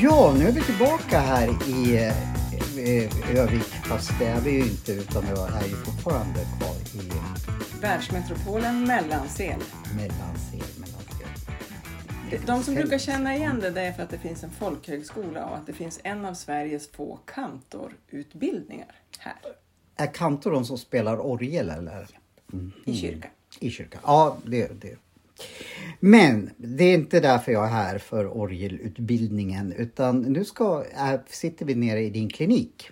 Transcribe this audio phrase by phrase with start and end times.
[0.00, 3.64] Ja, nu är vi tillbaka här i eh, Övik.
[3.84, 7.12] Fast det är vi ju inte utan vi är ju fortfarande kvar i
[7.80, 8.84] Världsmetropolen.
[8.84, 9.60] Mellansel.
[9.96, 10.57] Mellansel.
[12.46, 15.56] De som brukar känna igen det, det är för att det finns en folkhögskola och
[15.56, 19.36] att det finns en av Sveriges få kantorutbildningar här
[19.96, 22.08] Är kantor de som spelar orgel eller?
[22.84, 23.30] i kyrkan.
[23.60, 24.00] I kyrkan?
[24.04, 24.96] Ja, det, det.
[26.00, 31.66] Men det är inte därför jag är här för orgelutbildningen utan nu ska, äh, sitter
[31.66, 32.90] vi nere i din klinik.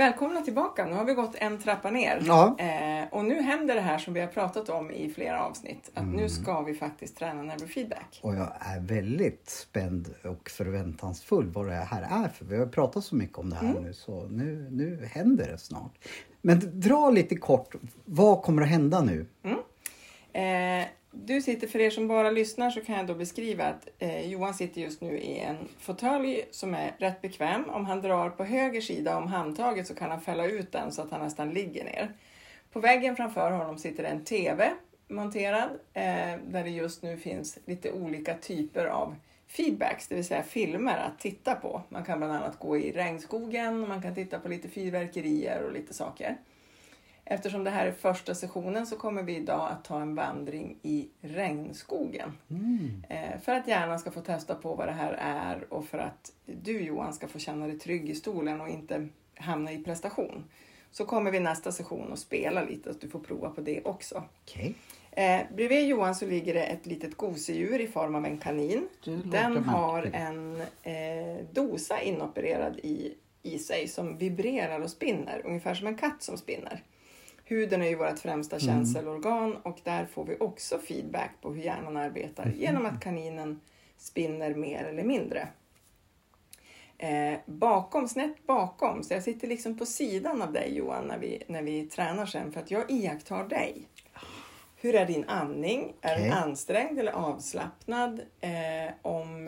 [0.00, 0.86] Välkomna tillbaka!
[0.86, 2.22] Nu har vi gått en trappa ner.
[2.26, 2.56] Ja.
[2.58, 5.90] Eh, och nu händer det här som vi har pratat om i flera avsnitt.
[5.94, 8.20] Att nu ska vi faktiskt träna neurofeedback.
[8.22, 13.04] Och jag är väldigt spänd och förväntansfull vad det här är för vi har pratat
[13.04, 15.98] så mycket om det här nu så nu, nu händer det snart.
[16.42, 19.26] Men dra lite kort, vad kommer att hända nu?
[20.32, 24.30] Eh, du sitter, för er som bara lyssnar så kan jag då beskriva att eh,
[24.30, 27.70] Johan sitter just nu i en fåtölj som är rätt bekväm.
[27.70, 31.02] Om han drar på höger sida om handtaget så kan han fälla ut den så
[31.02, 32.12] att han nästan ligger ner.
[32.72, 34.72] På väggen framför honom sitter en TV
[35.08, 39.16] monterad eh, där det just nu finns lite olika typer av
[39.48, 41.82] feedbacks, det vill säga filmer att titta på.
[41.88, 45.94] Man kan bland annat gå i regnskogen, man kan titta på lite fyrverkerier och lite
[45.94, 46.36] saker.
[47.24, 51.08] Eftersom det här är första sessionen så kommer vi idag att ta en vandring i
[51.20, 52.32] regnskogen.
[53.08, 56.32] Eh, För att hjärnan ska få testa på vad det här är och för att
[56.46, 60.44] du Johan ska få känna dig trygg i stolen och inte hamna i prestation.
[60.92, 64.22] Så kommer vi nästa session och spela lite, att du får prova på det också.
[64.44, 64.74] Okej.
[65.12, 68.88] Eh, bredvid Johan så ligger det ett litet gosedjur i form av en kanin.
[69.24, 70.14] Den har märkligt.
[70.14, 76.22] en eh, dosa inopererad i, i sig som vibrerar och spinner, ungefär som en katt
[76.22, 76.82] som spinner.
[77.50, 81.96] Huden är ju vårt främsta känselorgan och där får vi också feedback på hur hjärnan
[81.96, 83.60] arbetar genom att kaninen
[83.96, 85.48] spinner mer eller mindre.
[86.98, 91.42] Eh, bakom, snett bakom, så jag sitter liksom på sidan av dig Johan när vi,
[91.46, 93.88] när vi tränar sen för att jag iakttar dig.
[94.76, 95.92] Hur är din andning?
[96.00, 98.20] Är den ansträngd eller avslappnad?
[98.40, 99.46] Eh, om,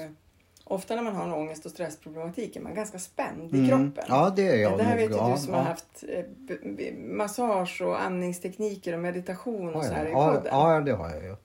[0.64, 3.68] ofta när man har en ångest och stressproblematik är man ganska spänd i Mm.
[3.68, 4.04] kroppen.
[4.08, 5.08] Ja, det är jag det här nog.
[5.08, 5.58] vet ju du som ja.
[5.58, 10.42] har haft eh, massage och andningstekniker och meditation och så här i podden.
[10.46, 11.36] ja, det har jag ju.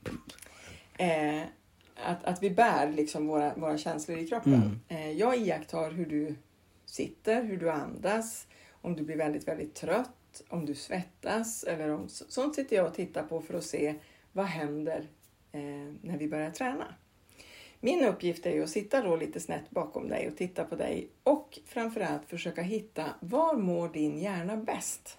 [0.98, 1.44] Eh,
[2.06, 4.80] att, att vi bär liksom våra, våra känslor i kroppen.
[4.88, 6.36] Eh, jag iakttar hur du
[6.86, 8.48] sitter, hur du andas,
[8.82, 12.86] om du blir väldigt, väldigt trött, om du svettas eller om så- sånt sitter jag
[12.86, 13.96] och tittar på för att se
[14.32, 15.08] vad händer
[15.52, 15.62] eh,
[16.02, 16.86] när vi börjar träna.
[17.80, 21.08] Min uppgift är ju att sitta då lite snett bakom dig och titta på dig
[21.24, 25.18] och framförallt försöka hitta var mår din hjärna bäst?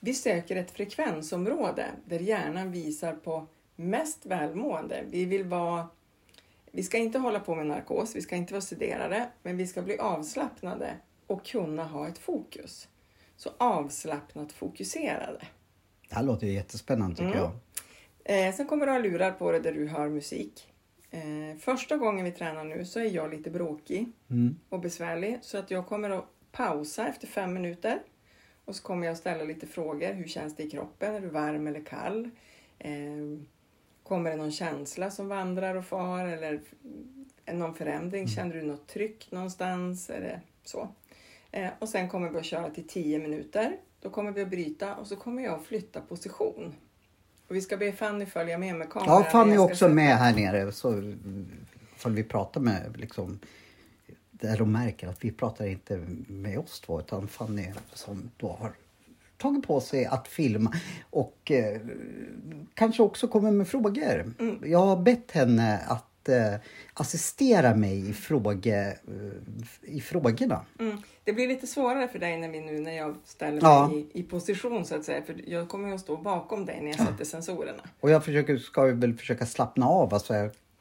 [0.00, 5.04] Vi söker ett frekvensområde där hjärnan visar på mest välmående.
[5.10, 5.88] Vi vill vara
[6.72, 9.82] vi ska inte hålla på med narkos, vi ska inte vara sederade, men vi ska
[9.82, 10.94] bli avslappnade
[11.26, 12.88] och kunna ha ett fokus.
[13.36, 15.40] Så avslappnat fokuserade.
[16.08, 17.50] Det här låter ju jättespännande tycker Mm.
[18.24, 18.48] jag.
[18.48, 20.68] Eh, sen kommer du ha lurar på dig där du hör musik.
[21.10, 24.56] Eh, första gången vi tränar nu så är jag lite bråkig Mm.
[24.68, 28.02] och besvärlig så att jag kommer att pausa efter fem minuter
[28.64, 30.12] och så kommer jag ställa lite frågor.
[30.12, 31.14] Hur känns det i kroppen?
[31.14, 32.30] Är du varm eller kall?
[32.78, 32.92] Eh,
[34.02, 36.60] kommer det någon känsla som vandrar och far eller
[37.44, 38.28] är någon förändring?
[38.28, 40.10] Känner du något tryck någonstans?
[40.10, 40.88] Är det så?
[41.50, 43.76] Eh, och sen kommer vi att köra till 10 minuter.
[44.00, 46.74] Då kommer vi att bryta och så kommer jag att flytta position.
[47.48, 49.22] Och vi ska be Fanny följa med med kameran.
[49.24, 50.72] Ja, Fanny är också med här nere.
[50.72, 51.14] Så
[51.96, 53.38] får vi pratar med liksom
[54.30, 58.72] där de märker att vi pratar inte med oss två utan Fanny som då har
[59.36, 60.72] tagit på sig att filma
[61.10, 61.80] och eh,
[62.74, 64.34] kanske också kommer med frågor.
[64.38, 64.62] Mm.
[64.64, 66.54] Jag har bett henne att eh,
[66.94, 70.64] assistera mig i, fråge, eh, i frågorna.
[70.80, 71.02] Mm.
[71.24, 73.88] Det blir lite svårare för dig när, vi nu, när jag ställer Ja.
[73.88, 75.22] mig i, i position så att säga.
[75.22, 77.82] För jag kommer ju att stå bakom dig när jag sätter sensorerna.
[78.00, 80.34] Och jag försöker, ska väl försöka slappna av alltså,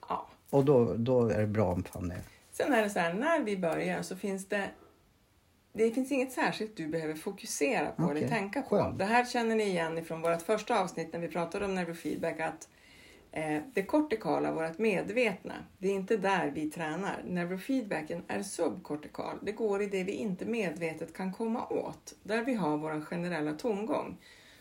[0.10, 0.28] Ja.
[0.50, 2.16] och då, då är det bra om Fanny
[2.52, 4.70] Sen är det så här, när vi börjar så finns det
[5.74, 8.70] det finns inget särskilt du behöver fokusera på eller Okej, tänka på.
[8.70, 9.00] skönt.
[9.00, 12.68] Det här känner ni igen ifrån vårt första avsnitt när vi pratade om neurofeedback att
[13.74, 17.22] det kortikala, vårt medvetna, det är inte där vi tränar.
[17.26, 19.38] Neurofeedbacken är subkortikal.
[19.42, 22.14] Det går i det vi inte medvetet kan komma åt.
[22.24, 24.18] Där vi har vår generella tomgång.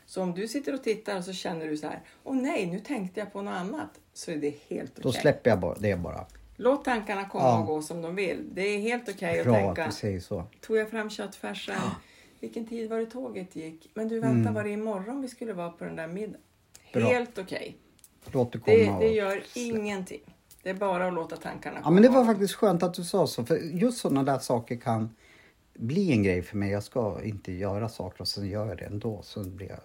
[0.07, 2.81] Så om du sitter och tittar och så känner du så här, åh nej, nu
[2.81, 4.01] tänkte jag på något annat.
[4.13, 5.03] Så är det helt okej.
[5.03, 6.27] Då släpper jag bara, det bara.
[6.57, 7.61] Låt tankarna komma Ja.
[7.61, 8.45] och gå som de vill.
[8.53, 9.85] Det är helt okej att Bra tänka.
[9.85, 10.45] att du säger så.
[10.61, 11.77] Tog jag fram köttfärsen?
[12.41, 13.91] Vilken tid var det tåget gick?
[13.95, 14.55] Men du, vänta, Mm.
[14.55, 16.41] var det imorgon vi skulle vara på den där middagen?
[16.93, 17.77] Helt okej.
[18.33, 18.99] Låt det Det, komma.
[19.01, 20.21] det och- gör ingenting.
[20.63, 22.27] Det är bara att låta tankarna Ja men det var komma.
[22.33, 23.45] faktiskt skönt att du sa så.
[23.45, 25.17] För just sådana där saker kan
[25.75, 26.71] bli en grej för mig.
[26.71, 29.21] Jag ska inte göra saker och sen gör jag det ändå.
[29.23, 29.79] Så blir jag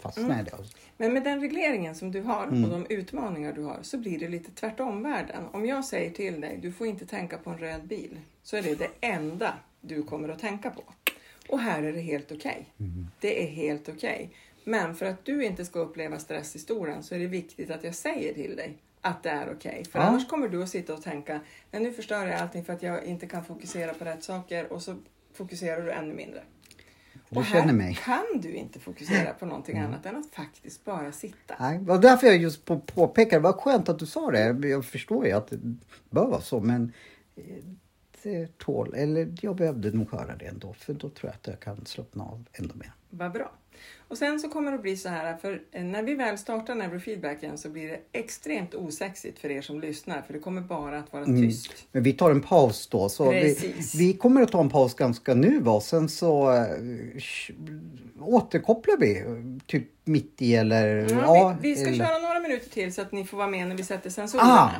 [0.00, 0.40] fastnar Mm.
[0.40, 0.50] i det.
[0.96, 2.64] Men med den regleringen som du har Mm.
[2.64, 5.44] och de utmaningar du har så blir det lite tvärtom världen.
[5.52, 8.62] Om jag säger till dig, du får inte tänka på en röd bil, så är
[8.62, 10.82] det det enda du kommer att tänka på.
[11.48, 12.66] Och här är det helt okej.
[12.80, 13.06] Mm.
[13.20, 14.30] Det är helt okej.
[14.64, 18.34] Men för att du inte ska uppleva stresshistorien så är det viktigt att jag säger
[18.34, 19.84] till dig att det är okej.
[19.84, 20.04] För Ja.
[20.04, 21.40] annars kommer du att sitta och tänka,
[21.70, 24.82] nej nu förstör jag allting för att jag inte kan fokusera på rätt saker och
[24.82, 24.96] så
[25.32, 26.42] fokuserar du ännu mindre.
[27.28, 27.98] Du och här känner mig.
[28.04, 31.54] kan du inte fokusera på någonting annat än att faktiskt bara sitta.
[31.60, 33.36] Nej, det var därför jag just på, påpekade.
[33.36, 34.68] Det var skönt att du sa det.
[34.68, 35.58] Jag förstår ju att det
[36.10, 36.92] bör vara så men
[37.36, 37.42] eh,
[38.22, 41.60] det tål, eller jag behövde nog höra det ändå för då tror jag att jag
[41.60, 42.92] kan slappna av ändå mer.
[43.10, 43.52] Vad bra.
[44.08, 46.74] Och sen så kommer det att bli så här, för eh, när vi väl startar
[46.74, 51.12] neurofeedbacken så blir det extremt osexigt för er som lyssnar, för det kommer bara att
[51.12, 51.42] vara Mm.
[51.42, 51.72] tyst.
[51.92, 53.08] Men vi tar en paus då.
[53.08, 55.80] Så vi, vi kommer att ta en paus ganska nu va?
[55.80, 56.46] Sen så
[57.16, 57.52] sh-
[58.20, 59.24] återkopplar vi
[59.66, 60.86] typ mitt i eller...
[61.10, 63.68] Ja, vi, vi ska eller- köra några minuter till så att ni får vara med
[63.68, 64.50] när vi sätter sensorerna.
[64.50, 64.70] Ah,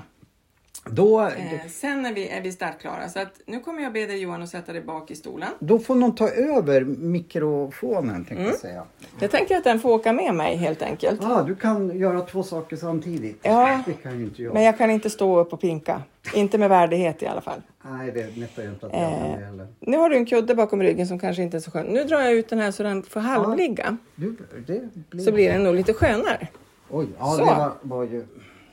[0.85, 3.09] Då, Eh, sen är vi, är vi startklara.
[3.09, 5.49] Så att nu kommer jag be dig Johan att sätta dig bak i stolen.
[5.59, 8.47] då får någon ta över mikrofonen tänkte Mm.
[8.47, 8.85] jag säga.
[9.21, 11.25] Jag tänker att den får åka med mig helt enkelt.
[11.25, 13.39] Ah, du kan göra två saker samtidigt.
[13.43, 14.55] Ja, Det kan ju inte jag.
[14.55, 16.03] Men jag kan inte stå upp och pinka.
[16.35, 17.61] Inte med värdighet i alla fall.
[17.83, 18.21] Nej, det
[18.63, 19.47] ju inte att jag Eh.
[19.47, 19.67] heller.
[19.81, 21.87] Nu har du en kudde bakom ryggen som kanske inte är så skön.
[21.87, 23.97] Nu drar jag ut den här så den får halvligga.
[24.15, 24.37] Du,
[24.67, 25.25] det blir...
[25.25, 26.49] Så blir den nog lite skönare.
[26.91, 27.39] Oj, ja Så.
[27.39, 28.25] det var, var ju...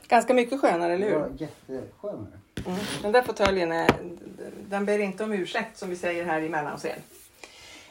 [0.07, 1.15] Ganska mycket skönare, eller hur?
[1.15, 2.39] var jätteskönare.
[2.65, 2.79] Mm.
[3.01, 3.91] Den där fåtöljen är,
[4.69, 6.99] den ber inte om ursäkt som vi säger här i Mellansel.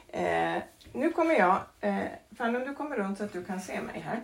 [0.08, 0.56] Eh,
[0.92, 1.98] nu kommer jag, eh,
[2.36, 4.20] Fanny om du kommer runt så att du kan se mig här.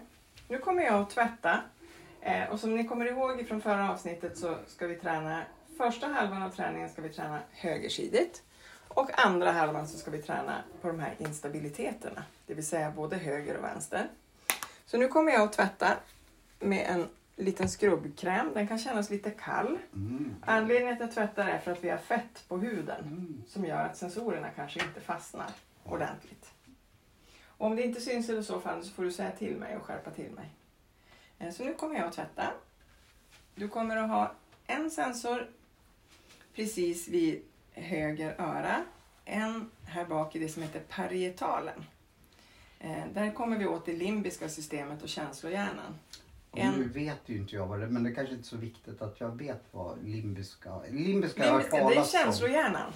[0.49, 1.61] Nu kommer jag att tvätta
[2.21, 5.43] eh, och som ni kommer ihåg från förra avsnittet så ska vi träna,
[5.79, 8.43] första halvan av träningen ska vi träna högersidigt
[8.89, 13.17] och andra halvan så ska vi träna på de här instabiliteterna, det vill säga både
[13.17, 14.09] höger och vänster.
[14.87, 15.89] Så nu kommer jag att tvätta
[16.59, 17.09] med en
[17.45, 18.51] liten skrubbkräm.
[18.55, 19.79] Den kan kännas lite kall.
[19.95, 20.35] Mm.
[20.43, 23.43] Anledningen till att jag tvättar är för att vi har fett på huden Mm.
[23.49, 25.51] som gör att sensorerna kanske inte fastnar
[25.85, 26.51] ordentligt.
[27.45, 29.83] Och om det inte syns eller så fall så får du säga till mig och
[29.83, 30.49] skärpa till mig.
[31.39, 32.51] Eh, Så nu kommer jag att tvätta.
[33.55, 34.33] Du kommer att ha
[34.67, 35.47] en sensor
[36.55, 37.43] precis vid
[37.73, 38.85] höger öra.
[39.25, 41.85] En här bak i det som heter parietalen.
[42.81, 45.99] Eh, Där kommer vi åt det limbiska systemet och känslohjärnan.
[46.55, 49.03] En- Nu vet ju inte jag vad det men det kanske inte är så viktigt
[49.03, 50.71] att jag vet vad limbiska...
[50.91, 52.93] Limbiska Limbiska, det är känslohjärnan.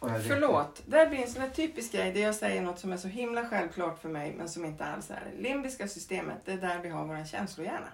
[0.00, 3.08] Förlåt, där blir en sån här typisk grej där jag säger något som är så
[3.08, 5.42] himla självklart för mig men som inte alls är det.
[5.42, 7.88] Limbiska systemet, det är där vi har vår känslohjärna.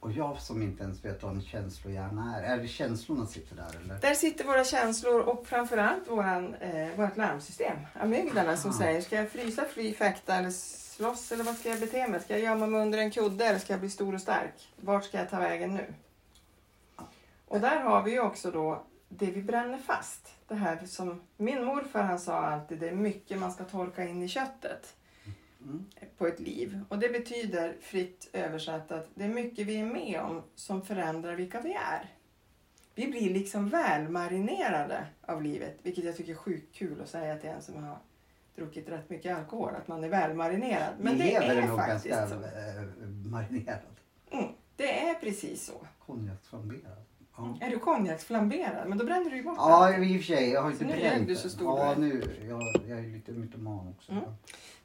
[0.00, 2.42] Och jag som inte ens vet vad en känslohjärna är.
[2.42, 3.94] Är det känslorna sitter där eller?
[4.00, 7.76] Där sitter våra känslor och framförallt våran, eh, vårt larmsystem.
[8.00, 10.50] Amygdala som säger, ska jag frysa, fly, fäkta eller
[11.00, 12.20] slåss eller vad ska jag bete mig?
[12.20, 14.74] Ska jag gömma mig under en kudde eller ska jag bli stor och stark?
[14.76, 15.94] Vart ska jag ta vägen nu?
[17.46, 20.34] Och där har vi ju också då det vi bränner fast.
[20.48, 24.22] Det här som min morfar han sa alltid, det är mycket man ska torka in
[24.22, 24.94] i köttet
[25.62, 25.84] Mm.
[26.18, 26.80] på ett liv.
[26.88, 31.34] Och det betyder fritt översatt att det är mycket vi är med om som förändrar
[31.34, 32.14] vilka vi är.
[32.94, 37.50] Vi blir liksom välmarinerade av livet, vilket jag tycker är sjukt kul att säga till
[37.50, 37.98] en som har
[38.56, 40.94] druckit rätt mycket alkohol, att man är välmarinerad.
[40.98, 42.42] Men det är nog faktiskt ganska så.
[43.28, 43.78] marinerad.
[44.30, 45.86] Mm, det är precis så.
[46.06, 47.04] Konjaksflamberad.
[47.36, 47.56] Ja.
[47.60, 48.88] Är du konjaksflamberad?
[48.88, 50.50] Men då bränner du ju bort Ja, i och för sig.
[50.50, 52.22] Jag har inte Så nu är bränt du så stor Ja, nu.
[52.48, 54.12] Jag, jag är lite mytoman också.
[54.12, 54.24] Mm.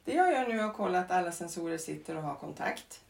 [0.04, 3.00] Det jag gör nu är att kolla att alla sensorer sitter och har kontakt.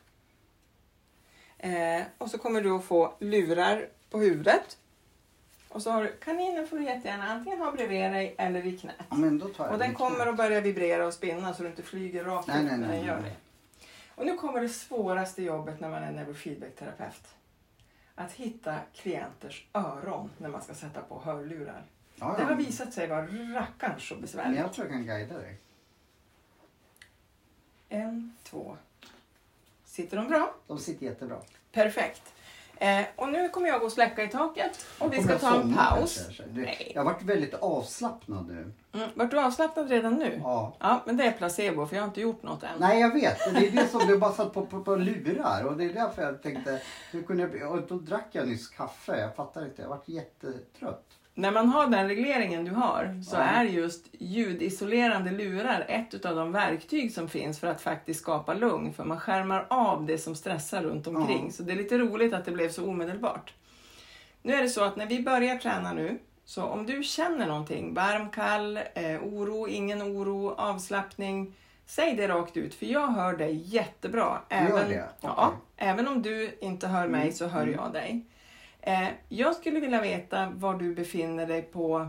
[1.58, 4.78] Eh, och så kommer du att få lurar på huvudet.
[5.76, 8.94] Och så har du, kaninen får du jättegärna antingen ha bredvid dig eller i knät.
[9.10, 11.68] Ja, men då tar jag Och den kommer att börja vibrera och spinna så du
[11.68, 13.32] inte flyger rakt Nej, upp nej, när den gör det.
[14.14, 17.34] Och nu kommer det svåraste jobbet när man är neurofeedback-terapeut.
[18.14, 21.82] Att hitta klienters öron när man ska sätta på hörlurar.
[22.14, 22.48] Ja, Det ja.
[22.48, 24.58] har visat sig vara rackarns så Men besvärligt.
[24.60, 25.56] jag tror jag kan guida dig.
[27.88, 28.76] En, två.
[29.84, 30.54] Sitter de bra?
[30.66, 31.40] De sitter jättebra.
[31.72, 32.22] Perfekt.
[32.78, 35.74] Eh, och nu kommer jag gå och släcka i taket och vi ska ta en
[35.74, 36.28] paus.
[36.38, 36.92] Det, Nej.
[36.94, 38.72] jag har varit väldigt avslappnad nu.
[38.94, 39.08] Mm.
[39.14, 40.40] Vart du avslappnad redan nu?
[40.44, 40.76] Ja.
[40.80, 42.70] Ja, men det är placebo för jag har inte gjort något än.
[42.78, 45.76] Nej jag vet, det är det som du bara satt på, på, på lurar och
[45.76, 49.34] det är därför jag tänkte, hur kunde jag, och då drack jag nyss kaffe, jag
[49.34, 51.04] fattar inte, jag varit jättetrött.
[51.38, 53.40] När man har den regleringen du har så Ja.
[53.40, 58.92] är just ljudisolerande lurar ett av de verktyg som finns för att faktiskt skapa lugn.
[58.92, 61.44] För man skärmar av det som stressar runt omkring.
[61.44, 61.52] Ja.
[61.52, 63.54] Så det är lite roligt att det blev så omedelbart.
[64.42, 67.94] Nu är det så att när vi börjar träna nu, så om du känner någonting,
[67.94, 71.54] varm, kall, eh, oro, ingen oro, avslappning.
[71.86, 74.38] Säg det rakt ut, för jag hör dig jättebra.
[74.48, 75.08] Även, det?
[75.20, 75.58] ja, Okej.
[75.76, 77.74] även om du inte hör mig Mm, så hör mm.
[77.74, 78.24] jag dig.
[78.86, 82.08] Eh, jag skulle vilja veta var du befinner dig på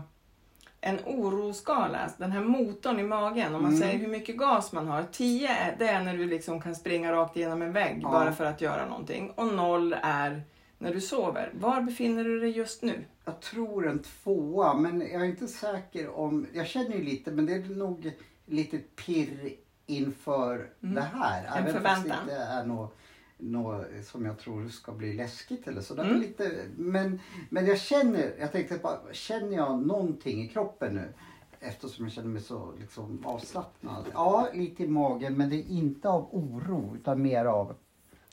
[0.80, 3.54] en oroskala, den här motorn i magen.
[3.54, 3.80] Om man Mm.
[3.82, 5.04] säger hur mycket gas man har.
[5.12, 8.10] 10 är, det är när du liksom kan springa rakt igenom en vägg Ja.
[8.10, 9.30] bara för att göra någonting.
[9.30, 10.42] Och 0 är
[10.78, 11.50] när du sover.
[11.54, 13.04] Var befinner du dig just nu?
[13.24, 16.46] Jag tror en tvåa, men jag är inte säker om...
[16.52, 18.12] Jag känner ju lite, men det är nog
[18.46, 19.52] lite pirr
[19.86, 21.40] inför det här.
[21.40, 21.52] Mm.
[21.52, 22.08] En Även förväntan.
[22.10, 22.96] fast det inte är något,
[23.38, 26.00] något som jag tror ska bli läskigt eller så.
[26.00, 26.20] Mm.
[26.20, 31.12] lite, men, men jag känner, jag tänkte bara, känner jag någonting i kroppen nu?
[31.60, 34.04] Eftersom jag känner mig så liksom, avslappnad.
[34.12, 37.74] Ja, lite i magen, men det är inte av oro utan mer av...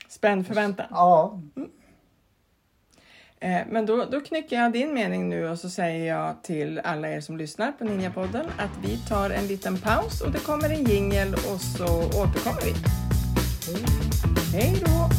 [0.07, 0.85] Spänd förväntan.
[0.89, 1.41] Ja,
[3.45, 7.09] Eh, Men då, då knycker jag din mening nu och så säger jag till alla
[7.09, 10.83] er som lyssnar på Ninjapodden att vi tar en liten paus och det kommer en
[10.83, 12.73] jingel och så återkommer vi.
[14.57, 15.09] Hej då!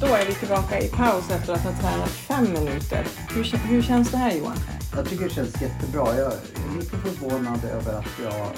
[0.00, 3.06] Då är vi tillbaka i paus efter att ha tränat fem minuter.
[3.34, 4.56] Hur, hur känns det här Johan?
[4.96, 6.16] Jag tycker det känns jättebra.
[6.16, 6.40] Jag är
[6.78, 8.50] lite förvånad över att jag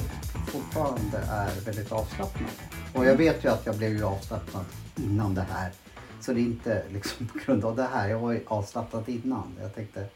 [0.47, 2.51] fortfarande är väldigt avslappnad.
[2.95, 4.65] Och jag vet ju att jag blev ju avslappnad
[4.97, 5.73] innan det här.
[6.21, 8.09] Så det är inte liksom på grund av det här.
[8.09, 9.57] Jag var ju avslappnad innan.
[9.61, 10.07] Jag tänkte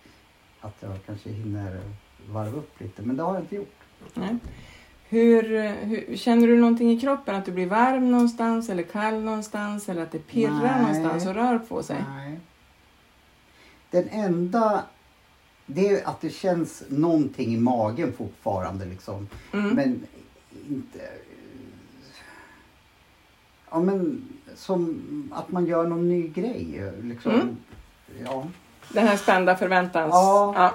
[0.60, 1.80] att jag kanske hinner
[2.28, 3.02] varva upp lite.
[3.02, 3.74] Men det har jag inte gjort.
[4.14, 4.36] Nej.
[5.08, 7.34] Hur, hur, känner du någonting i kroppen?
[7.34, 10.80] Att du blir varm någonstans eller kall någonstans eller att det pirrar Nej.
[10.80, 12.04] någonstans och rör på sig?
[12.08, 12.40] Nej.
[13.90, 14.84] Den enda...
[15.66, 19.28] Det är att det känns någonting i magen fortfarande liksom.
[19.52, 19.68] Mm.
[19.68, 20.06] Men
[20.68, 20.98] inte...
[23.70, 25.02] Ja men som
[25.34, 26.92] att man gör någon ny grej.
[27.02, 27.32] Liksom.
[27.32, 27.56] Mm.
[28.24, 28.46] Ja.
[28.92, 30.12] Den här spända förväntans...
[30.14, 30.74] Ja.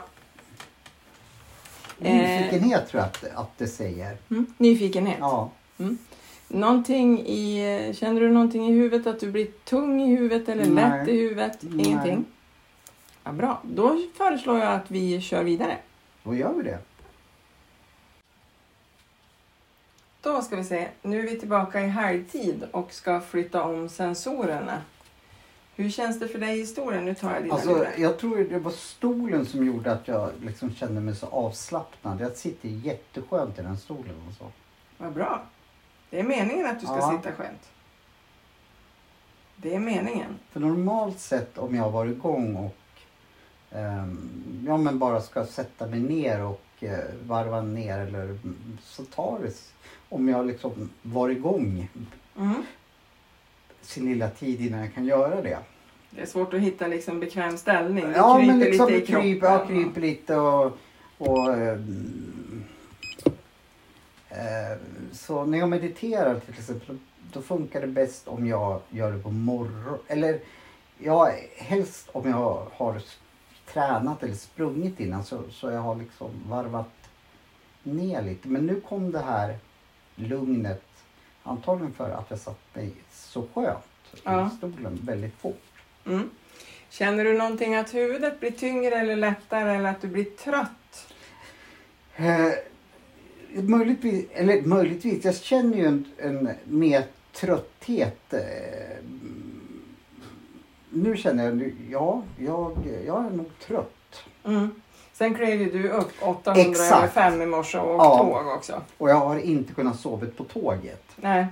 [2.01, 2.15] Eh.
[2.15, 4.17] Nyfikenhet tror jag att, att det säger.
[4.29, 4.45] Mm.
[4.57, 5.17] Nyfikenhet.
[5.19, 5.51] Ja.
[6.47, 9.07] Någonting i, känner du någonting i huvudet?
[9.07, 10.99] Att du blir tung i huvudet eller Nej.
[10.99, 11.57] lätt i huvudet?
[11.61, 11.85] Nej.
[11.85, 12.25] Ingenting?
[13.23, 13.61] Ja, bra.
[13.63, 15.77] Då föreslår jag att vi kör vidare.
[16.23, 16.79] Då gör vi det.
[20.21, 20.87] Då ska vi se.
[21.01, 24.81] Nu är vi tillbaka i halvtid och ska flytta om sensorerna.
[25.75, 27.05] Hur känns det för dig i historien?
[27.05, 30.73] Nu tar jag dina Alltså, jag tror det var stolen som gjorde att jag liksom
[30.73, 32.21] kände mig så avslappnad.
[32.21, 34.51] Jag sitter jätteskönt i den stolen och så.
[34.97, 35.43] Vad bra.
[36.09, 37.17] Det är meningen att du ska Ja.
[37.17, 37.69] sitta skönt.
[39.55, 40.39] Det är meningen.
[40.51, 42.75] För normalt sett om jag var igång och
[43.77, 49.03] ehm, ja, men bara ska sätta mig ner och eh, varva ner eller mm, så
[49.05, 49.53] tar det
[50.09, 51.89] om jag liksom var igång
[52.37, 52.63] Mm.
[53.85, 55.57] Sin lilla tid innan jag kan göra det.
[56.09, 58.05] Det är svårt att hitta liksom bekväm ställning.
[58.05, 59.23] Det ja, men liksom lite i kroppen.
[59.23, 60.77] kryper, ja, kryper lite och,
[61.17, 61.79] och eh,
[65.11, 66.97] så när jag mediterar till exempel
[67.33, 70.39] då funkar det bäst om jag gör det på morgon eller
[70.97, 73.01] ja, helst om jag har
[73.65, 76.91] tränat eller sprungit innan så, så jag har liksom varvat
[77.83, 78.47] ner lite.
[78.47, 79.57] Men nu kom det här
[80.15, 80.83] lugnet
[81.45, 83.77] antagligen för att jag satt mig så skönt
[84.23, 84.47] Ja.
[84.53, 85.61] i stolen väldigt fort.
[86.05, 86.29] Mm.
[86.89, 91.07] Känner du någonting att huvudet blir tyngre eller lättare eller att du blir trött?
[92.15, 92.51] Eh,
[93.63, 98.33] möjligtvis, eller möjligtvis, jag känner ju en, en mer trötthet.
[98.33, 98.39] Eh,
[100.89, 104.23] nu känner jag, ja, jag, jag är nog trött.
[104.43, 104.81] Mm.
[105.17, 106.91] Sen klev ju du upp 800 Exakt.
[106.97, 108.17] över 5 i morse och Ja.
[108.17, 108.81] tåg också.
[108.97, 111.03] Och jag har inte kunnat sova på tåget.
[111.15, 111.47] Nej.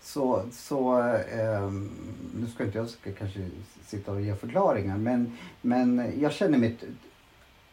[0.00, 0.92] Så, så
[1.32, 1.90] ehm,
[2.34, 3.40] nu ska inte jag ska kanske
[3.86, 6.76] sitta och ge förklaringar men, men jag känner mig...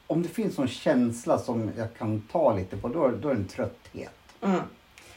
[0.08, 3.40] Om det finns någon känsla som jag kan ta lite på då, då är det
[3.40, 4.14] en trötthet.
[4.42, 4.60] Mm.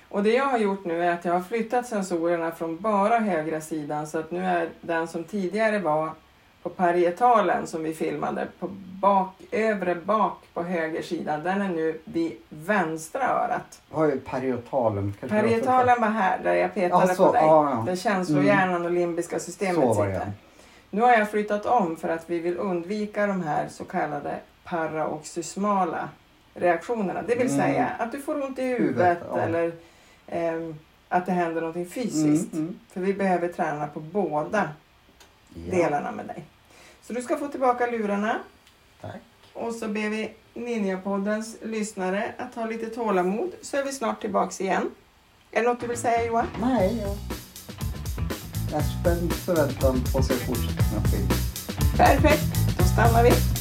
[0.09, 3.61] Och det jag har gjort nu är att jag har flyttat sensorerna från bara högra
[3.61, 6.11] sidan så att nu är den som tidigare var
[6.63, 8.69] på parietalen som vi filmade på
[9.01, 13.83] bak, övre bak på höger sida, den är nu vid vänstra örat.
[13.91, 15.15] Vad är parietalen?
[15.21, 17.43] Kanske Parietalen var här där jag petade Ja, så, på dig.
[17.43, 17.83] ja, ja.
[17.87, 20.33] Där känslohjärnan och limbiska Så systemet det, sitter.
[20.91, 26.09] Nu har jag flyttat om för att vi vill undvika de här så kallade paraoxysmala
[26.55, 27.23] reaktionerna.
[27.23, 27.59] Det vill Mm.
[27.59, 29.73] säga att du får ont i huvudet, Huvudet, eller
[30.27, 30.75] ehm,
[31.09, 32.53] att det händer någonting fysiskt.
[32.53, 32.79] Mm, mm.
[32.93, 34.69] För vi behöver träna på båda
[35.55, 36.45] Ja, delarna med dig.
[37.03, 38.39] Så du ska få tillbaka lurarna
[39.01, 39.21] tack.
[39.53, 44.61] och så ber vi Ninjapoddens lyssnare att ha lite tålamod så är vi snart tillbaks
[44.61, 44.91] igen.
[45.51, 46.47] Är det något du vill säga Johan?
[46.61, 47.17] Nej, jag...
[48.79, 51.29] Är spänd förväntan på att se fortsättningen.
[51.97, 53.60] Perfekt, då stannar vi.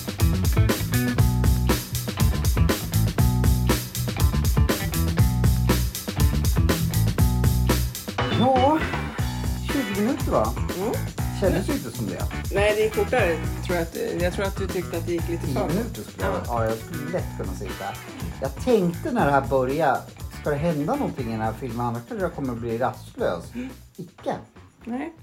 [11.42, 12.24] Kändes ju inte som det.
[12.54, 13.36] Nej, det gick fortare.
[13.66, 16.02] Tror jag, att, jag tror att du tyckte att det gick lite 10 för minuter
[16.02, 16.42] skulle jag, Ja.
[16.48, 17.86] ja, jag skulle lätt kunna sitta.
[18.42, 20.00] Jag tänkte när det här började,
[20.42, 23.44] ska det hända någonting i den här filmen annars kanske jag kommer bli rastlös.
[23.98, 24.36] Icke.
[24.86, 25.14] Nej.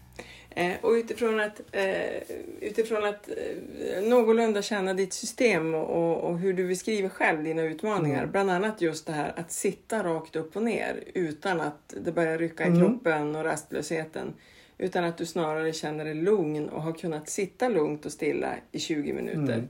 [0.50, 2.22] Eh, och utifrån att, eh,
[2.60, 7.62] utifrån att eh, någorlunda känna ditt system och, och, och hur du beskriver själv dina
[7.62, 8.18] utmaningar.
[8.18, 8.30] Mm.
[8.30, 12.38] Bland annat just det här att sitta rakt upp och ner utan att det börjar
[12.38, 12.80] rycka i Mm.
[12.80, 14.34] kroppen och rastlösheten.
[14.78, 18.78] Utan att du snarare känner dig lugn och har kunnat sitta lugnt och stilla i
[18.78, 19.54] 20 minuter.
[19.54, 19.68] Mm.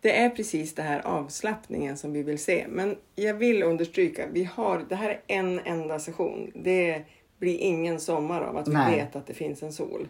[0.00, 2.66] Det är precis det här avslappningen som vi vill se.
[2.68, 6.52] Men jag vill understryka, vi har, det här är en enda session.
[6.54, 7.02] Det
[7.38, 8.96] blir ingen sommar av att vi Nej.
[8.96, 10.08] vet att det finns en sol.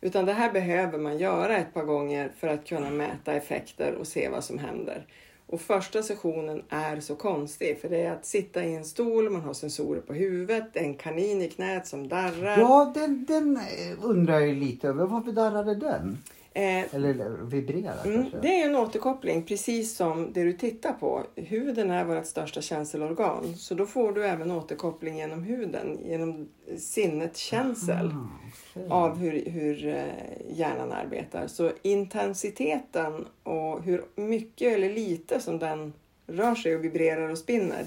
[0.00, 4.06] Utan det här behöver man göra ett par gånger för att kunna mäta effekter och
[4.06, 5.06] se vad som händer.
[5.48, 9.40] Och första sessionen är så konstig för det är att sitta i en stol, man
[9.40, 12.58] har sensorer på huvudet, en kanin i knät som darrar.
[12.58, 15.06] Ja, den, den eh, undrar jag ju lite över.
[15.06, 16.18] Varför darrade den?
[16.56, 18.38] Eh, Eller vibrerar Mm, kanske?
[18.40, 21.22] det är en återkoppling precis som det du tittar på.
[21.34, 26.48] Huden är vårt största känselorgan så då får du även återkoppling genom huden, genom
[26.78, 28.28] sinnets känsel Ah,
[28.74, 28.86] okej.
[28.90, 30.04] av hur, hur eh,
[30.50, 31.46] hjärnan arbetar.
[31.46, 35.92] Så intensiteten och hur mycket eller lite som den
[36.26, 37.86] rör sig och vibrerar och spinner,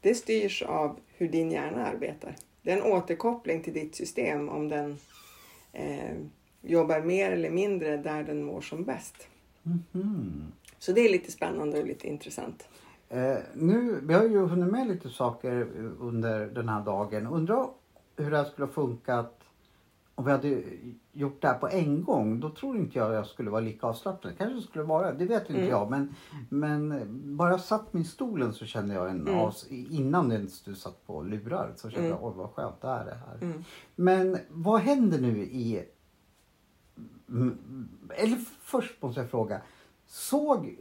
[0.00, 2.36] det styrs av hur din hjärna arbetar.
[2.62, 4.98] Det är en återkoppling till ditt system om den
[5.72, 6.16] eh,
[6.64, 9.14] jobbar mer eller mindre där den mår som bäst.
[9.62, 10.42] Mhm.
[10.78, 12.68] Så det är lite spännande och lite intressant.
[13.08, 15.68] Eh, nu, vi har ju hunnit med lite saker
[16.00, 17.26] under den här dagen.
[17.26, 17.66] Undrar
[18.16, 19.40] hur det här skulle ha funkat
[20.16, 20.62] om vi hade
[21.12, 22.40] gjort det här på en gång.
[22.40, 24.32] Då tror inte jag jag skulle vara lika avslappnad.
[24.38, 25.70] Kanske skulle vara, det vet inte Mm.
[25.70, 25.90] jag.
[25.90, 26.14] Men,
[26.48, 29.34] men bara jag satt mig i stolen så kände jag en Mm.
[29.34, 32.18] avs- innan ens du satt på lurar så kände Mm.
[32.20, 33.38] jag oj vad skönt det är det här.
[33.48, 33.64] Mm.
[33.96, 35.84] Men vad händer nu i...
[38.16, 39.60] Eller först måste jag fråga.
[40.06, 40.76] Såg...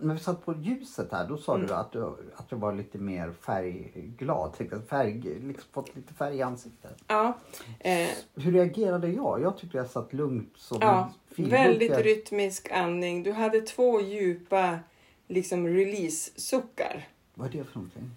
[0.00, 1.66] När vi satt på ljuset här, då sa Mm.
[1.66, 2.02] du att du
[2.36, 4.56] att du var lite mer färgglad.
[4.88, 7.02] Färg, liksom fått lite färg i ansiktet.
[7.06, 7.38] Ja,
[7.80, 9.40] eh, Hur reagerade jag?
[9.42, 13.22] Jag tyckte jag satt lugnt som ja en väldigt rytmisk andning.
[13.22, 14.78] Du hade två djupa
[15.28, 17.08] liksom release-suckar.
[17.34, 18.10] Vad är det för någonting?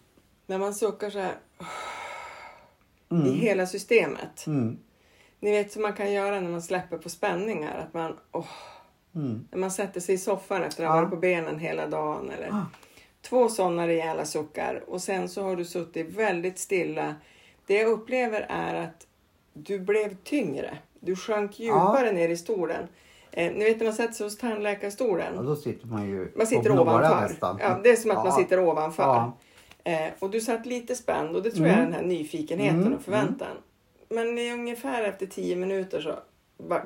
[0.46, 1.36] När man suckar så här
[3.10, 3.34] i Mm.
[3.34, 4.48] hela systemet.
[4.48, 4.78] Mm.
[5.44, 7.78] Ni vet som man kan göra när man släpper på spänningar.
[7.88, 8.46] Att man, åh,
[9.16, 9.48] Mm.
[9.52, 11.02] när man sätter sig i soffan efter att ha Ja.
[11.02, 12.30] varit på benen hela dagen.
[12.30, 12.66] Eller, Ah.
[13.22, 17.16] Två sådana rejäla suckar och sen så har du suttit väldigt stilla.
[17.68, 19.08] Det jag upplever är att
[19.54, 20.78] du blev tyngre.
[21.00, 22.88] Du sjönk djupare ner i stolen.
[23.32, 25.34] Eh, ni vet när man sätter sig hos tandläkarstolen.
[25.36, 27.22] Ja, då sitter man ju Man sitter ovanför.
[27.22, 27.58] nästan.
[27.62, 28.24] Ja, det är som att Ja.
[28.24, 29.04] man sitter ovanför.
[29.04, 29.38] Ja.
[29.92, 31.92] Eh, och du satt lite spänd och det tror jag är Mm.
[31.92, 33.58] den här nyfikenheten Mm, och förväntan.
[34.12, 36.20] Men ungefär efter tio minuter så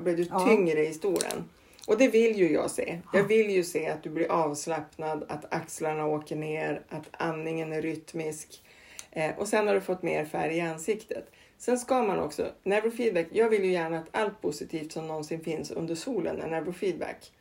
[0.02, 0.46] blev du Ja.
[0.46, 1.44] tyngre i stolen.
[1.88, 2.98] Och det vill ju jag se.
[3.12, 7.82] Jag vill ju se att du blir avslappnad, att axlarna åker ner, att andningen är
[7.82, 8.62] rytmisk.
[9.10, 11.30] Eh, och sen har du fått mer färg i ansiktet.
[11.58, 15.70] Sen ska man också, neurofeedback, jag vill ju gärna att allt positivt som någonsin finns
[15.70, 17.32] under solen är neurofeedback.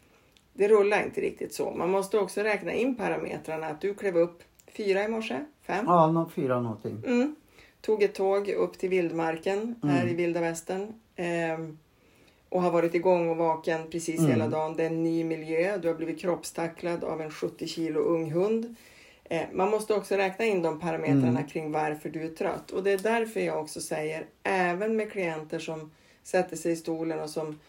[0.54, 1.72] Det rullar inte riktigt så.
[1.72, 3.68] Man måste också räkna in parametrarna.
[3.68, 5.86] Att du klev upp fyra i morse, fem.
[5.88, 7.04] Ja, fyra någonting.
[7.06, 7.36] Mm.
[7.86, 10.10] Tog ett tåg upp till vildmarken här Mm.
[10.10, 10.94] i vilda västern.
[11.16, 11.78] Ehm,
[12.50, 14.32] och har varit igång och vaken precis Mm.
[14.32, 14.76] hela dagen.
[14.76, 15.78] Det är en ny miljö.
[15.78, 18.76] Du har blivit kroppstacklad av en 70 kilo ung hund.
[19.24, 21.48] Eh, man måste också räkna in de parametrarna Mm.
[21.48, 22.72] kring varför du är trött.
[22.72, 25.92] Och det är därför jag också säger, även med klienter som
[26.24, 27.60] sätter sig i stolen och som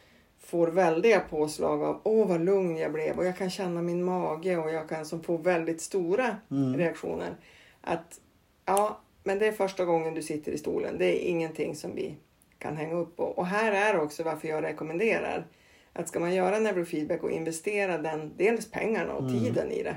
[0.41, 4.57] får väldiga påslag av åh vad lugn jag blev och jag kan känna min mage
[4.57, 6.77] och jag kan som får väldigt stora Mm.
[6.77, 7.35] reaktioner.
[7.81, 8.21] Att
[8.65, 10.99] ja, men det är första gången du sitter i stolen.
[10.99, 12.17] Det är ingenting som vi
[12.59, 13.25] kan hänga upp på.
[13.25, 15.47] Och här är också varför jag rekommenderar
[15.93, 19.97] att ska man göra neurofeedback och investera den, dels pengarna och tiden i det,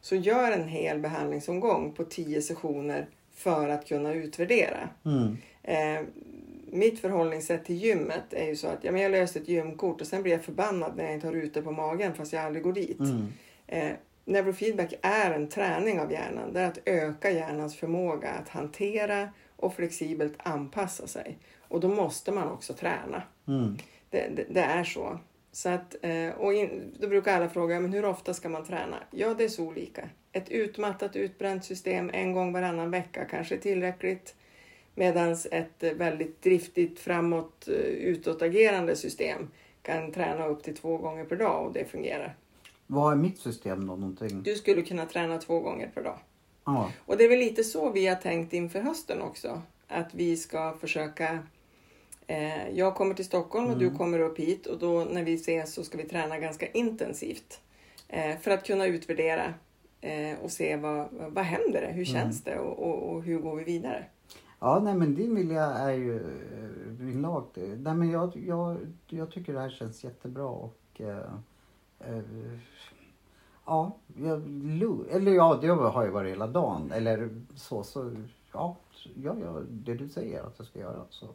[0.00, 4.88] så gör en hel behandlingsomgång på tio sessioner för att kunna utvärdera.
[5.04, 5.36] Mm.
[5.62, 6.06] Eh,
[6.70, 10.06] mitt förhållningssätt till gymmet är ju så att ja, men jag löser ett gymkort och
[10.06, 12.72] sen blir jag förbannad när jag inte har ute på magen fast jag aldrig går
[12.72, 13.00] dit.
[13.00, 13.26] Mm.
[13.66, 13.92] Eh,
[14.26, 16.52] neurofeedback är en träning av hjärnan.
[16.52, 21.38] Det är att öka hjärnans förmåga att hantera och flexibelt anpassa sig.
[21.60, 23.22] Och då måste man också träna.
[23.48, 23.76] Mm.
[24.10, 25.18] Det, det, det är så.
[25.52, 28.96] så att, eh, och in, då brukar alla fråga, men hur ofta ska man träna?
[29.10, 30.08] Ja, det är så olika.
[30.32, 34.34] Ett utmattat, utbränt system en gång varannan vecka kanske är tillräckligt.
[34.94, 39.50] Medan ett väldigt driftigt, framåt, eh, utåtagerande system
[39.82, 42.36] kan träna upp till två gånger per dag och det fungerar.
[42.86, 43.96] Vad är mitt system då?
[43.96, 44.42] Någonting?
[44.42, 46.18] Du skulle kunna träna två gånger per dag.
[46.64, 46.90] Ja.
[47.06, 49.62] Och det är väl lite så vi har tänkt inför hösten också.
[49.88, 51.38] Att vi ska försöka...
[52.26, 55.74] Eh, jag kommer till Stockholm och du kommer upp hit och då när vi ses
[55.74, 57.60] så ska vi träna ganska intensivt.
[58.08, 59.54] Eh, för att kunna utvärdera
[60.00, 61.92] eh, och se vad, vad händer det?
[61.92, 64.04] Hur känns det och, och, och hur går vi vidare?
[64.58, 67.44] Ja, nej men din vilja är ju eh, min lag.
[67.54, 68.76] Nej men jag, jag,
[69.08, 71.32] jag tycker det här känns jättebra och eh,
[73.66, 74.42] ja, jag,
[75.10, 78.12] eller ja, det har jag varit hela dagen eller så, så
[78.52, 78.76] ja,
[79.22, 81.04] jag gör det du säger att jag ska göra.
[81.10, 81.26] Så.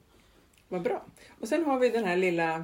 [0.70, 1.02] Vad bra.
[1.42, 2.64] Och sen har vi den här lilla,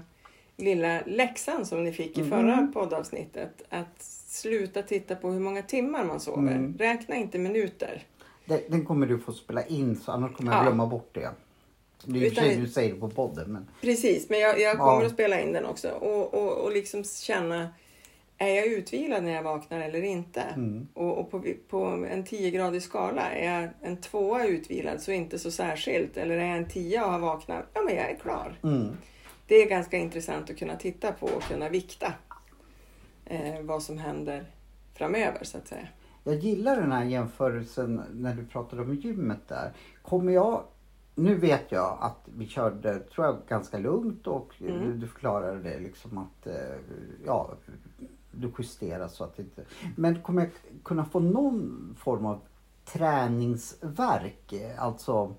[0.58, 2.30] lilla läxan som ni fick i Mhm.
[2.30, 3.62] förra poddavsnittet.
[3.70, 6.52] Att sluta titta på hur många timmar man sover.
[6.52, 6.78] Mm.
[6.78, 8.04] Räkna inte minuter.
[8.46, 10.64] Den, den kommer du få spela in så annars kommer jag Ja.
[10.64, 11.30] glömma bort det.
[12.04, 15.06] Sig Utan- du säger det på podden men Precis, men jag, jag kommer Ja.
[15.06, 15.90] att spela in den också.
[15.90, 17.68] Och, och, och liksom känna,
[18.38, 20.42] är jag utvilad när jag vaknar eller inte?
[20.42, 25.40] mm, Och, och på, på en 10-gradig skala, är jag en tvåa utvilad så inte
[25.40, 26.18] så särskilt.
[26.18, 28.60] Eller är jag en tia och har vaknat, ja men jag är klar.
[28.64, 28.88] mm,
[29.48, 32.14] Det är ganska intressant att kunna titta på och kunna vikta
[33.26, 34.46] eh, vad som händer
[34.94, 35.88] framöver så att säga.
[36.24, 39.72] Jag gillar den här jämförelsen när du pratade om gymmet där.
[40.02, 40.64] Kommer jag,
[41.16, 45.00] nu vet jag att vi körde, tror jag, ganska lugnt och Mm.
[45.00, 46.54] du, förklarade det liksom att, eh,
[47.26, 47.52] ja,
[48.32, 49.66] du justerar så att det inte...
[49.96, 50.52] Men kommer jag
[50.84, 52.40] kunna få någon form av
[52.86, 54.54] träningsverk?
[54.78, 55.36] Alltså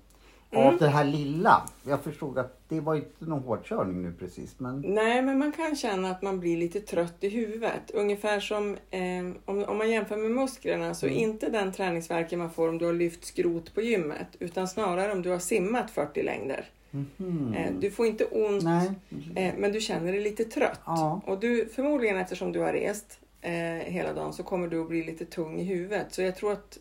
[0.51, 0.67] Mm.
[0.67, 1.61] av det här lilla.
[1.83, 4.81] Jag förstod att det var inte någon hårdkörning nu precis men...
[4.81, 7.91] Nej, men man kan känna att man blir lite trött i huvudet.
[7.93, 9.01] Ungefär som eh,
[9.45, 11.17] om, om man jämför med musklerna så Mm.
[11.19, 15.21] inte den träningsvärken man får om du har lyft skrot på gymmet utan snarare om
[15.21, 16.65] du har simmat 40 längder.
[16.91, 17.53] Mhm.
[17.57, 18.63] Eh, du får inte ont
[19.35, 20.79] eh, men du känner dig lite trött.
[20.85, 21.21] Ja.
[21.25, 23.51] Och du, förmodligen eftersom du har rest eh,
[23.85, 26.07] hela dagen så kommer du att bli lite tung i huvudet.
[26.13, 26.77] Så jag tror att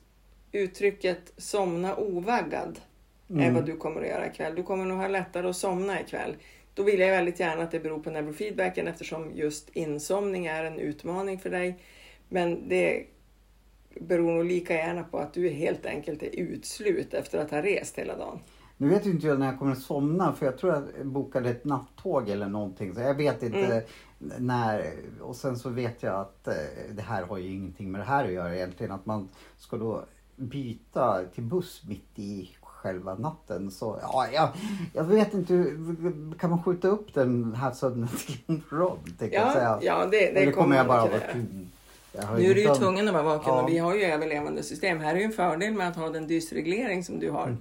[0.53, 2.81] uttrycket somna ovaggad
[3.31, 3.55] Mm.
[3.55, 4.55] vad du kommer att göra ikväll.
[4.55, 6.37] Du kommer nog ha lättare att somna ikväll.
[6.75, 10.79] Då vill jag väldigt gärna att det beror på neurofeedbacken eftersom just insomning är en
[10.79, 11.79] utmaning för dig.
[12.29, 13.05] Men det
[14.01, 17.99] beror nog lika gärna på att du helt enkelt är utslut efter att ha rest
[17.99, 18.39] hela dagen.
[18.77, 21.51] Nu vet ju inte jag när jag kommer att somna för jag tror jag bokade
[21.51, 22.95] ett nattåg eller någonting.
[22.95, 23.59] Så jag vet inte
[24.21, 24.47] Mm.
[24.47, 24.93] när.
[25.21, 26.55] Och sen så vet jag att eh,
[26.91, 28.93] det här har ju ingenting med det här att göra egentligen.
[28.93, 30.05] Att man ska då
[30.37, 32.51] byta till buss mitt i
[32.83, 33.71] själva natten.
[33.71, 34.49] Så ja, jag,
[34.93, 35.65] jag vet inte.
[36.39, 38.37] Kan man skjuta upp den här sömnen till
[39.19, 39.79] tänkte jag Ja, säga.
[39.83, 43.23] ja det, det eller kommer jag bara vara Nu är du ju tvungen att vara
[43.25, 43.63] vaken Ja.
[43.63, 45.01] och vi har ju överlevande system.
[45.01, 47.57] Här är ju en fördel med att ha den dysreglering som du har.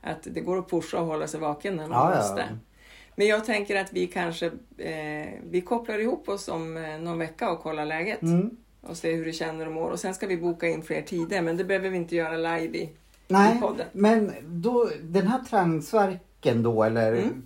[0.00, 2.12] Att det går att pusha och hålla sig vaken när man Mm.
[2.12, 2.28] Ja, ja.
[2.34, 2.58] måste.
[3.16, 4.46] Men jag tänker att vi kanske
[4.78, 8.22] eh, vi kopplar ihop oss om eh, någon vecka och kollar läget.
[8.22, 8.50] Mm.
[8.80, 9.90] Och ser hur du känner och mår.
[9.90, 11.42] Och sen ska vi boka in fler tider.
[11.42, 12.90] Men det behöver vi inte göra live i
[13.28, 17.42] Nej, men då, den här träningsverken då eller Mm.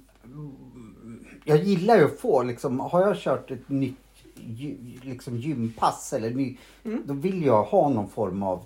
[1.45, 3.97] Jag gillar ju att få liksom, har jag kört ett nytt
[5.03, 7.03] liksom gympass eller ny, Mm.
[7.07, 8.65] då vill jag ha någon form av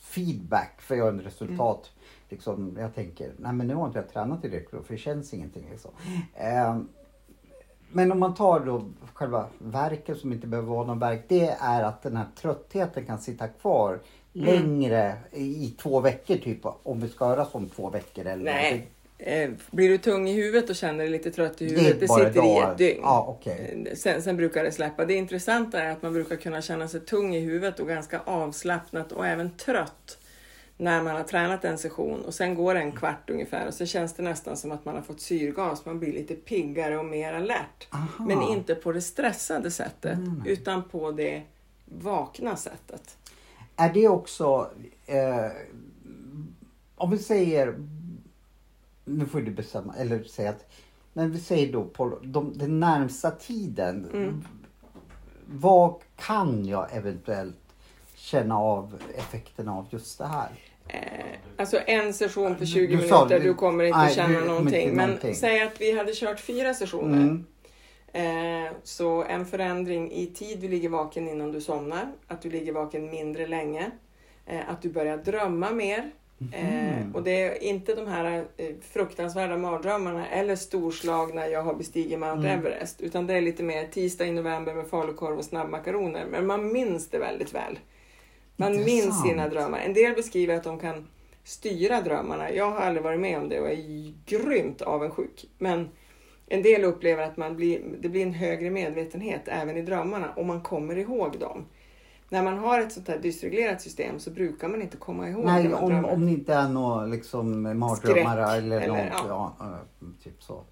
[0.00, 1.90] feedback för jag har en resultat.
[2.28, 5.64] Liksom, jag tänker, nej men nu har inte jag tränat tillräckligt för det känns ingenting.
[5.70, 5.90] Liksom.
[6.34, 6.88] Ehm,
[7.92, 11.24] men om man tar då själva verken som inte behöver vara någon verk.
[11.28, 14.00] Det är att den här tröttheten kan sitta kvar
[14.32, 16.58] längre i två veckor typ.
[16.82, 18.70] Om vi ska höras om två veckor eller Nej.
[18.70, 18.88] någonting.
[19.20, 22.06] Eh, blir du tung i huvudet och känner dig lite trött i Det huvudet, det,
[22.06, 22.72] bara sitter i dagar.
[22.72, 23.00] ett dygn.
[23.02, 23.84] Ja, okej.
[23.90, 25.04] Eh, Sen, sen brukar det släppa.
[25.04, 29.12] Det intressanta är att man brukar kunna känna sig tung i huvudet och ganska avslappnat
[29.12, 30.18] och även trött
[30.76, 33.86] när man har tränat en session och sen går det en kvart ungefär och så
[33.86, 35.86] känns det nästan som att man har fått syrgas.
[35.86, 37.86] Man blir lite piggare och mer alert.
[37.90, 38.24] Aha.
[38.26, 40.42] Men inte på det stressade sättet Mm.
[40.46, 41.42] utan på det
[41.84, 43.16] vakna sättet.
[43.80, 44.70] Är det också,
[45.06, 45.50] eh,
[46.96, 47.74] om vi säger,
[49.04, 50.70] nu får du bestämma, eller säga att
[51.12, 54.08] Men vi säger då på de, den närmsta tiden.
[54.12, 54.44] Mm.
[55.46, 57.56] Vad kan jag eventuellt
[58.14, 60.48] känna av effekterna av just det här?
[60.88, 64.40] Eh, alltså en session på Du- 20 du sa- minuter, du kommer inte nej, känna
[64.40, 64.90] du någonting.
[64.96, 65.34] Men någonting.
[65.34, 67.16] säg att vi hade kört fyra sessioner.
[67.22, 67.44] Mm.
[68.12, 72.72] Eh, så en förändring i tid du ligger vaken innan du somnar, att du ligger
[72.72, 73.90] vaken mindre länge,
[74.46, 76.10] eh, att du börjar drömma mer.
[76.52, 78.44] Eh, och det är inte de här
[78.80, 82.58] fruktansvärda mardrömmarna eller storslagna jag har bestigit Mount Mm.
[82.58, 86.26] Everest, utan det är lite mer tisdag i november med falukorv och snabbmakaroner.
[86.30, 87.78] Men man minns det väldigt väl.
[88.56, 89.78] Man minns sina drömmar.
[89.78, 91.08] En del beskriver att de kan
[91.44, 92.52] styra drömmarna.
[92.52, 95.44] Jag har aldrig varit med om det och är grymt avundsjuk.
[95.58, 95.88] Men
[96.50, 100.46] en del upplever att man blir, det blir en högre medvetenhet även i drömmarna och
[100.46, 101.64] man kommer ihåg dem.
[102.28, 105.74] När man har ett sånt här dysreglerat system så brukar man inte komma ihåg Nej,
[105.74, 106.10] om, drömmer.
[106.12, 109.24] om det inte är något liksom mardrömmar eller, eller- något.
[109.28, 109.56] ja.
[109.58, 109.66] Ja.
[110.00, 110.64] eh, typ så.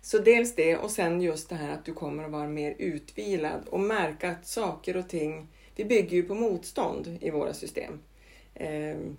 [0.00, 3.60] Så dels det och sen just det här att du kommer att vara mer utvilad
[3.70, 7.98] och märka att saker och ting, vi bygger ju på motstånd i våra system.
[8.54, 9.16] Ehm,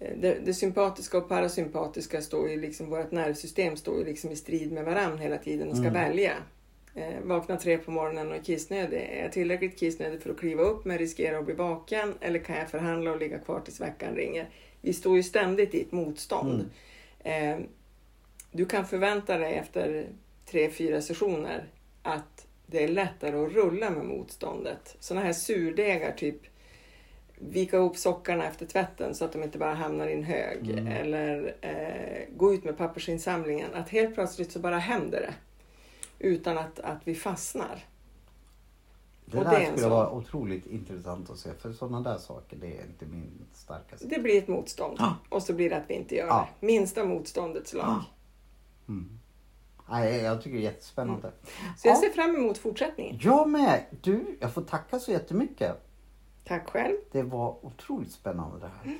[0.00, 4.72] Det, det sympatiska och parasympatiska står ju liksom, vårt nervsystem står ju liksom i strid
[4.72, 5.94] med varandra hela tiden och ska Mm.
[6.08, 6.32] välja.
[6.94, 8.96] Eh, vakna tre på morgonen och är kissnödig.
[8.96, 12.14] Är jag tillräckligt kissnödig för att kliva upp men riskerar att bli vaken?
[12.20, 14.48] Eller kan jag förhandla och ligga kvar tills veckan ringer?
[14.80, 16.70] Vi står ju ständigt i ett motstånd.
[17.24, 17.58] Eh,
[18.52, 20.06] du kan förvänta dig efter
[20.50, 21.64] tre, fyra sessioner
[22.02, 24.96] att det är lättare att rulla med motståndet.
[25.00, 26.36] Sådana här surdegar, typ
[27.42, 30.70] vika ihop sockarna efter tvätten så att de inte bara hamnar i en hög.
[30.70, 30.86] Mm.
[30.86, 33.74] Eller eh, gå ut med pappersinsamlingen.
[33.74, 35.34] Att helt plötsligt så bara händer det.
[36.18, 37.84] Utan att, att vi fastnar.
[39.24, 39.90] Det Och där det skulle sån.
[39.90, 41.50] vara otroligt intressant att se.
[41.54, 44.16] För sådana där saker, det är inte min starka sida.
[44.16, 44.96] Det blir ett motstånd.
[44.98, 45.16] Ja.
[45.28, 46.48] Och så blir det att vi inte gör Ja.
[46.60, 46.66] det.
[46.66, 47.84] Minsta motståndets lag.
[48.86, 48.94] Ja.
[49.90, 51.32] Nej, jag tycker det är jättespännande.
[51.76, 52.00] Så jag Ja.
[52.00, 53.18] ser fram emot fortsättningen.
[53.22, 53.84] Jag med.
[54.02, 55.89] Du, jag får tacka så jättemycket.
[56.50, 56.94] Tack själv.
[57.12, 58.96] Det var otroligt spännande det här.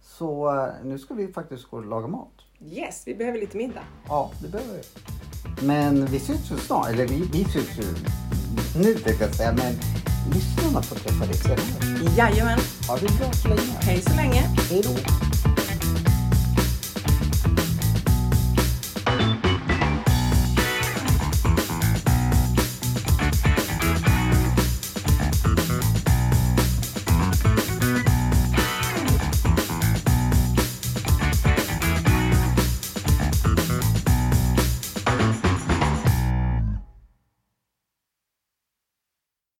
[0.00, 2.32] Så eh, nu ska vi faktiskt gå och laga mat.
[2.60, 3.82] Yes, vi behöver lite middag.
[4.08, 5.66] Ja, det behöver vi.
[5.66, 6.88] Men vi syns ju snart.
[6.88, 7.84] Eller vi, vi syns ju
[8.82, 9.52] nu tänkte jag säga.
[9.52, 9.74] Men
[10.34, 12.14] lyssnarna får träffa dig senare.
[12.16, 12.58] Jajamän.
[12.88, 13.78] Ha det bra så länge.
[13.80, 14.40] Hej så länge.
[14.70, 15.31] Hej då.